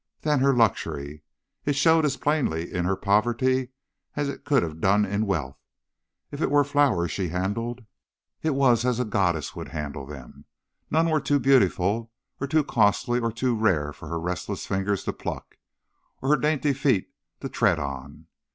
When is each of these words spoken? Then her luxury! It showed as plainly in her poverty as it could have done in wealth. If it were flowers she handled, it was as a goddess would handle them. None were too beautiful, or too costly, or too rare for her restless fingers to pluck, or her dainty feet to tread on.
Then 0.21 0.39
her 0.39 0.51
luxury! 0.55 1.21
It 1.63 1.75
showed 1.75 2.05
as 2.05 2.17
plainly 2.17 2.73
in 2.73 2.85
her 2.85 2.95
poverty 2.95 3.69
as 4.15 4.29
it 4.29 4.45
could 4.45 4.63
have 4.63 4.81
done 4.81 5.05
in 5.05 5.27
wealth. 5.27 5.59
If 6.31 6.41
it 6.41 6.49
were 6.49 6.63
flowers 6.63 7.11
she 7.11 7.27
handled, 7.27 7.85
it 8.41 8.55
was 8.55 8.83
as 8.83 8.99
a 8.99 9.05
goddess 9.05 9.55
would 9.55 9.67
handle 9.67 10.07
them. 10.07 10.45
None 10.89 11.07
were 11.07 11.21
too 11.21 11.37
beautiful, 11.37 12.11
or 12.39 12.47
too 12.47 12.63
costly, 12.63 13.19
or 13.19 13.31
too 13.31 13.55
rare 13.55 13.93
for 13.93 14.07
her 14.07 14.19
restless 14.19 14.65
fingers 14.65 15.03
to 15.03 15.13
pluck, 15.13 15.57
or 16.19 16.29
her 16.29 16.37
dainty 16.37 16.73
feet 16.73 17.13
to 17.41 17.47
tread 17.47 17.77
on. 17.77 18.25